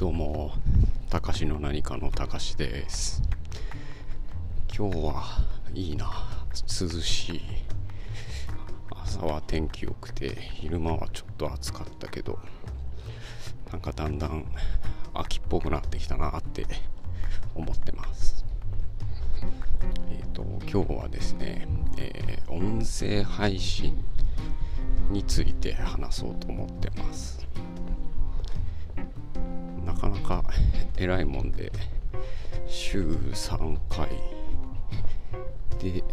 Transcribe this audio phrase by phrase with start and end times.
[0.00, 0.52] どうも、
[1.10, 3.22] たかしの何かのたかしです。
[4.74, 6.10] 今日はいいな、
[6.54, 7.42] 涼しい。
[8.88, 12.38] 朝は天気良くて、昼間はちょっと暑かったけど、
[13.70, 14.46] なんかだんだん
[15.12, 16.64] 秋っぽくなってきたなって
[17.54, 18.46] 思ってます。
[20.10, 24.02] えっ、と、今日はですね、えー音声配信
[25.10, 27.39] について話そうと思ってます。
[30.10, 30.44] なかなか
[30.96, 31.72] 偉いもんで
[32.66, 34.08] 週3回。
[35.78, 36.04] で、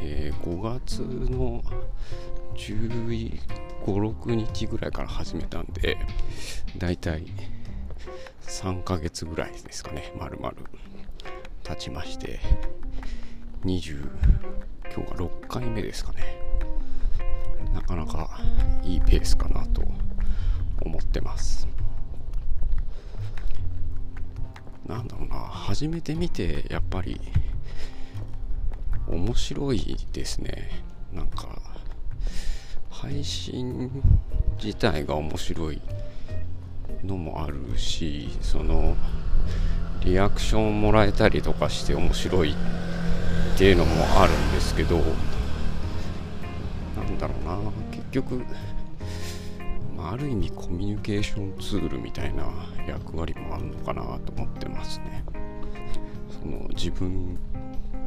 [0.00, 1.62] えー5月の
[2.54, 3.38] 15、
[3.84, 5.98] 6日ぐらいから始めたんで
[6.78, 7.26] だいたい
[8.42, 10.52] 3ヶ月ぐらいですかね丸々
[11.64, 12.40] 経ちまして
[13.64, 14.08] 20
[14.94, 16.38] 今日が6回目ですかね。
[17.72, 18.38] なかなか
[18.84, 19.82] いいペースかなと
[20.82, 21.66] 思ってます。
[24.86, 25.36] なんだろうな。
[25.36, 27.20] 初めて見てやっぱり
[29.08, 30.82] 面白いですね。
[31.12, 31.60] なんか
[32.90, 33.90] 配信
[34.62, 35.80] 自体が面白い
[37.04, 38.96] のもあるしその
[40.04, 42.54] リアクションもらえたりとかして面白いっ
[43.58, 44.96] ていうのもあるんですけど
[46.96, 47.58] なんだろうな。
[47.90, 48.44] 結局
[50.02, 52.44] まあある意味コミュニケーションツールみたいな
[52.88, 55.24] 役割もあるのかなと思ってますね。
[56.42, 57.38] その自分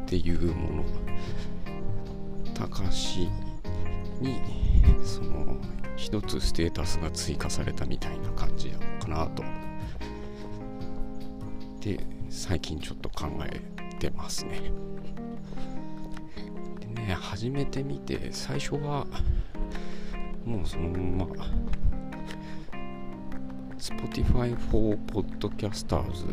[0.02, 0.84] っていうもの
[2.52, 3.28] たかし
[4.20, 4.40] に
[5.04, 5.56] その
[5.96, 9.42] 一つステータスが追加されたみたいな感じかなと。
[11.80, 13.60] で最近ちょっと考え
[13.98, 14.60] てますね。
[16.80, 19.06] でね初めて見て最初は
[20.44, 21.46] もうそのまま
[23.86, 26.26] Spotify for Podcasters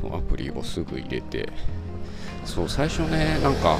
[0.00, 1.48] のアプリをすぐ入れて
[2.44, 3.76] そう最初ねなんか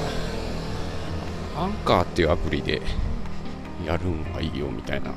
[1.55, 2.81] アンカーっていうアプリで
[3.85, 5.15] やるんがいいよみたいなっ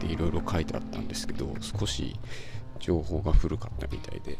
[0.00, 2.18] ていろいろ書いてあったんですけど少し
[2.80, 4.36] 情報が古かったみたいで。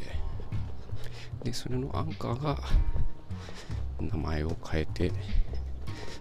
[1.44, 2.58] でそれのアンカーが
[4.00, 5.12] 名前を変えて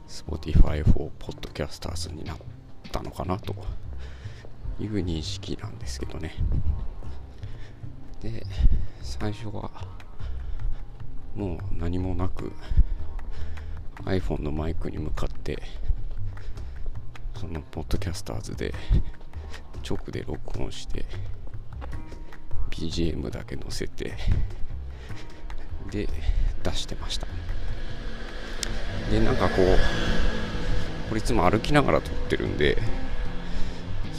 [0.07, 2.37] Spotify for Podcasters になっ
[2.91, 3.55] たのかなと。
[4.79, 6.35] いう認識なんですけどね。
[8.21, 8.45] で
[9.01, 9.71] 最初は
[11.35, 12.51] もう何もなく
[14.05, 15.61] iPhone のマイクに向かって
[17.35, 18.73] そのポッドキャスターズで
[19.87, 21.05] 直で録音して
[22.71, 24.13] BGM だけ載せて
[25.91, 26.09] で
[26.63, 27.27] 出してました。
[29.11, 29.77] でなんかこう
[31.09, 32.77] これいつも歩きながら撮ってるんで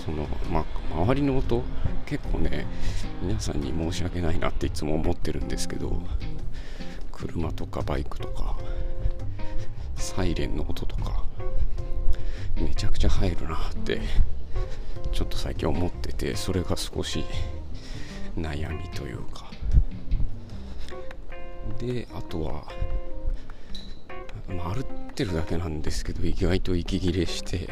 [0.09, 1.63] そのま周りの音
[2.07, 2.65] 結構ね
[3.21, 6.01] 皆さんに申し訳ないなっていつも思ってるんですけど
[7.13, 8.57] 車とかバイクとか
[9.97, 11.27] サイレンの音とか
[12.57, 14.01] めちゃくちゃ入るなって
[15.13, 17.23] ちょっと最近思っててそれが少し
[18.35, 19.51] 悩みというか。
[21.79, 22.65] であとは、
[24.49, 27.69] まあ、歩ってるだけなんですけど意外と息切れして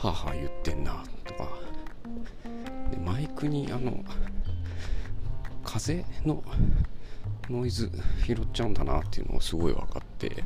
[0.00, 1.46] はあはあ言ってんなとか。
[2.90, 4.02] でマイクにあの
[5.62, 6.42] 風の
[7.50, 7.90] ノイズ
[8.26, 10.42] 拾っちゃうんだなっていうのがすごい分かって。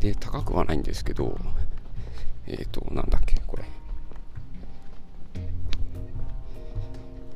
[0.00, 1.38] で高くはないんですけど
[2.46, 3.62] えっ、ー、となんだっけこれ。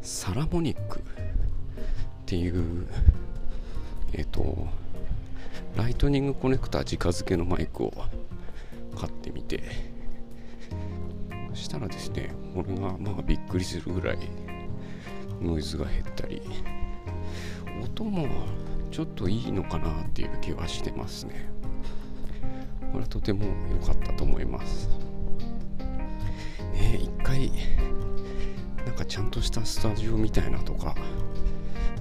[0.02, 1.02] サラモニックっ
[2.26, 2.88] ていう
[4.14, 4.66] えっ、ー、と
[5.76, 7.94] ライトニングコネクタ直付けのマイクを
[8.96, 9.91] 買ってみて。
[11.54, 14.18] そしたらですねこれがまあびっくりするぐらい
[15.40, 16.40] ノイズが減ったり
[17.82, 18.26] 音も
[18.90, 21.50] ちょっといいのかなっていう気はしてますね。
[22.92, 24.88] これはとても良かったと思います。
[26.74, 27.50] ね一回
[28.84, 30.94] なんかちゃんとしたスタジオみたいなとか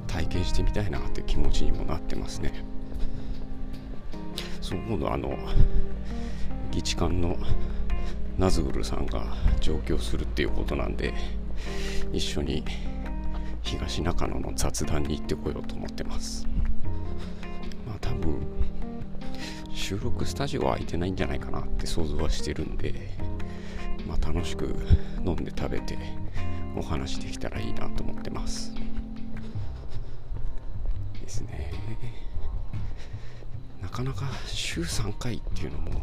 [0.08, 2.52] 体験してみたいなって気持ちにもなってますね。
[4.60, 5.38] そう今度あの
[6.72, 7.38] 議事官の
[8.42, 9.24] ナズグルさんが
[9.60, 11.14] 上京するっていうことなんで
[12.12, 12.64] 一緒に
[13.62, 16.48] 東中野の雑談に行ってこようと思ってます。
[17.86, 18.42] まあ多分
[19.72, 23.12] 収録スタジオは空いてないんじゃないかなって想像はしてるんで、
[24.08, 24.76] まあ、楽しく
[25.24, 26.00] 飲んで食べて
[26.76, 28.74] お話できたらいいなと思ってます。
[31.22, 31.72] ですね。
[33.84, 36.02] なかなか週3回っていうのも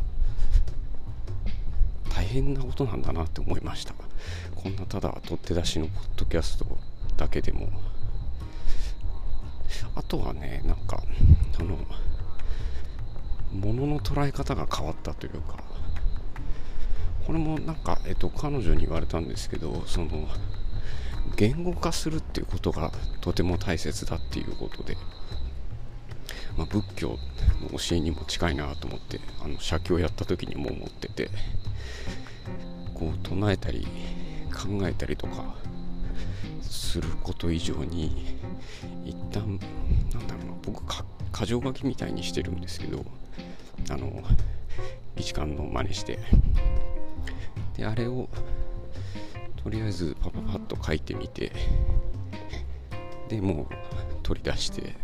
[2.29, 3.95] 変なことなんだなって思いました。
[4.55, 6.67] こんなただ取って出しのポッドキャスト
[7.17, 7.69] だけでも。
[9.95, 11.03] あとはねなんか
[11.59, 11.77] あの
[13.53, 15.69] 物の捉え方が変わったというか。
[17.29, 20.27] これもなんか、えっと、彼女に言われたんですけどその
[21.37, 22.91] 言語化するっていうことが
[23.21, 24.97] とても大切だっていうことで、
[26.57, 27.19] まあ、仏教
[27.71, 31.29] の教えにも近いなと思ってあの写経やった時にも思ってて。
[32.95, 33.87] こう唱えたり
[34.53, 35.55] 考えたりとか
[36.63, 38.37] すること以上に
[39.05, 39.59] 一旦
[40.13, 40.83] なんだろうな僕
[41.33, 43.05] 箇条書きみたいにしてるんですけど
[43.91, 44.23] あの
[45.17, 46.19] 一貫の真似して。
[47.79, 48.29] であれを
[49.63, 51.53] とりあえずパパパッと書いてみて
[53.29, 53.75] でもう
[54.25, 54.95] 取り出して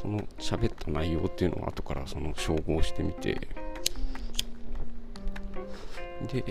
[0.00, 3.34] その喋った内容っていうのを後からその照合してみて
[6.32, 6.44] で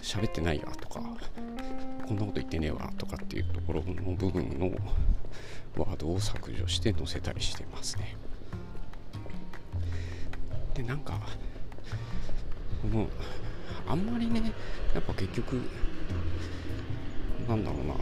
[0.00, 1.00] 喋ってないやとか
[2.06, 4.70] こんなこと言ってねえわとかっていうところの部分の
[5.76, 8.16] ワードを削除して載せたりしてますね。
[10.74, 11.20] でなんか
[12.82, 13.08] この
[13.86, 14.52] あんまりね
[14.94, 15.60] やっぱ結局
[17.48, 17.94] なんだろうな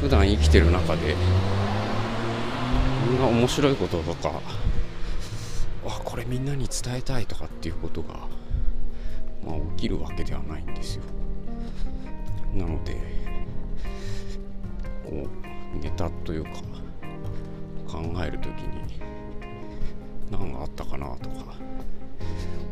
[0.00, 1.16] 普段生きてる中で
[3.10, 4.40] んな面白いこととか
[5.86, 8.14] あこれみんなに伝えたいとかっていうことが、
[9.44, 11.02] まあ、起きるわけではないんですよ。
[12.54, 12.96] なので
[15.04, 15.26] こ
[15.74, 16.50] うネタというか
[17.86, 19.00] 考える時に
[20.30, 21.56] 何があったかなとか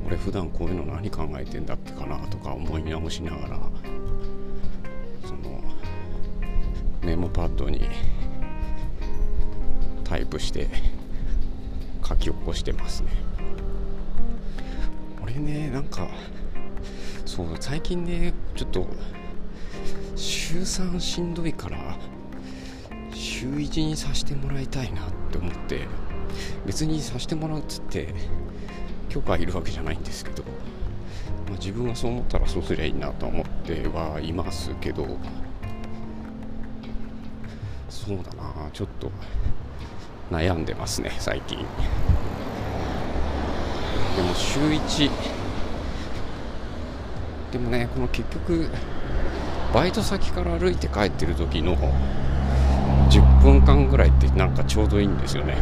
[0.06, 3.60] 俺普段こういうの何考えてんだっけかなとか思い直しながら
[5.24, 5.62] その
[7.02, 7.88] メモパッドに
[10.10, 10.66] タイプして
[12.04, 13.10] 書き起こしてますね。
[15.22, 16.08] 俺ねなんか
[17.24, 18.88] そう最近ねちょっと
[20.16, 21.96] 週3しんどいから
[23.14, 25.86] 週1にさせてもらいたいなって思って
[26.66, 28.12] 別にさせてもらうっつって
[29.08, 30.50] 許可いるわけじゃないんですけど、ま
[31.50, 35.06] あ、自分はそう思ったらそうすりゃいいなと思ってはいますけど
[37.88, 39.12] そうだなちょっと
[40.30, 41.58] 悩んでますね最近。
[44.16, 45.10] でも週1
[47.52, 48.68] でもねこの結局
[49.72, 51.76] バイト先から歩いて帰ってる時の
[53.08, 55.56] 10分間ぐらいってなんかちょうどいいんですよね。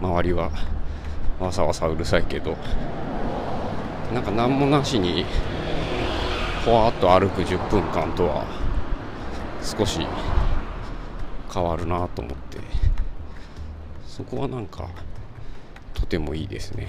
[0.00, 0.50] 周りは
[1.40, 2.56] わさわさうるさいけど
[4.14, 5.24] なんか何もなしに
[6.64, 8.44] ほわっと歩く10分間とは
[9.62, 10.06] 少し
[11.58, 12.58] 変わるなと思って。
[14.06, 14.88] そこはなんか
[15.92, 16.86] とてもいいですね。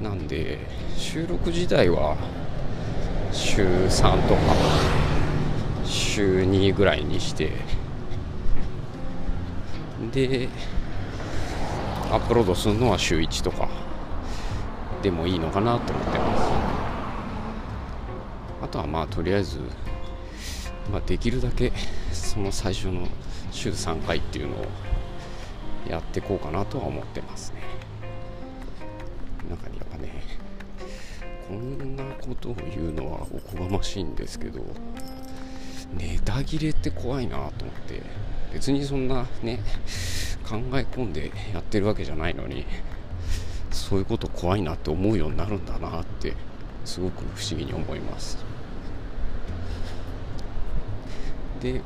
[0.00, 0.58] なんで
[0.96, 2.16] 収録自体は
[3.32, 4.40] 週3とか
[5.84, 7.52] 週2ぐらいにして
[10.12, 10.48] で
[12.10, 13.68] アップロードするのは週1とか
[15.02, 16.42] でもいいのかなと思ってます。
[18.62, 19.58] あとはまあとりあえず、
[20.90, 21.72] まあ、できるだけ
[22.10, 23.06] その最初の
[23.54, 24.66] 週3回っていうのを
[25.88, 27.62] やっていこうかなとは思ってますね。
[29.48, 30.22] なんかやっぱね
[31.48, 34.64] こんなことを言うのはおこがましいんですけど
[35.96, 37.50] ネタ切れって怖いなと思っ
[37.86, 38.02] て
[38.52, 39.60] 別にそんなね
[40.48, 42.64] 考え込んでやってるわけじゃないのに
[43.70, 46.34] そういうこと怖いなって思うようになるんだなって
[46.84, 48.38] すごく不思議に思います。
[51.60, 51.82] で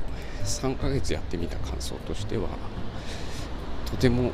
[0.49, 2.49] 3ヶ月やってみた感想としては
[3.87, 4.33] とても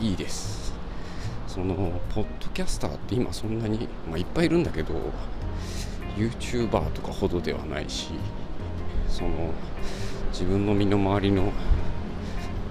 [0.00, 0.74] いいです。
[1.56, 1.74] その
[2.14, 4.92] ポッドキャスターって今そんなに、まあ、いっぱいいるんだけど
[6.16, 8.10] YouTuber とかほどではないし
[9.08, 9.52] その
[10.32, 11.50] 自分の身の回りの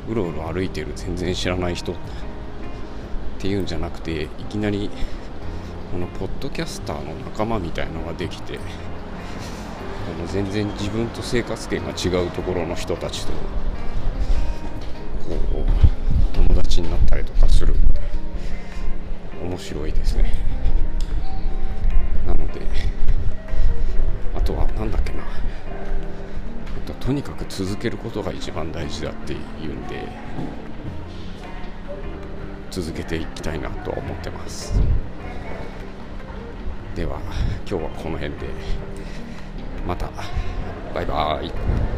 [0.07, 1.95] うろうろ歩いてる全然知らない人っ
[3.39, 4.91] ていうんじゃなくていきなり
[5.91, 8.59] このポッドキャスターの仲間みたいのができて
[10.13, 13.39] の全然自分と生活圏が違うところの人たちとこ
[15.33, 17.75] う友達になったりとかする
[19.41, 20.33] 面白いですね。
[22.27, 22.61] なので
[24.35, 25.23] あとは何だっけな。
[26.99, 30.07] とにかく続けることが一番大事だっていうんで
[32.71, 34.81] 続けていきたいなとは思ってます。
[36.95, 37.19] では
[37.69, 38.47] 今日はこの辺で。
[39.85, 40.09] また。
[40.93, 41.94] バイバーイ。